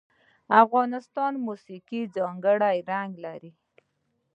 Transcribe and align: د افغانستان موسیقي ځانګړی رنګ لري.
د 0.49 0.51
افغانستان 0.63 1.33
موسیقي 1.47 2.01
ځانګړی 2.15 2.77
رنګ 2.91 3.11
لري. 3.25 3.51